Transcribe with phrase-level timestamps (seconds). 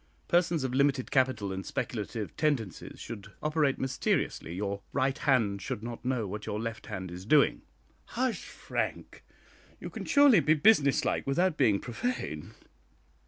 [0.27, 4.55] "Persons of limited capital and speculative tendencies should operate mysteriously.
[4.55, 7.61] Your right hand should not know what your left hand is doing."
[8.05, 9.23] "Hush, Frank!
[9.79, 12.55] you can surely be business like without being profane.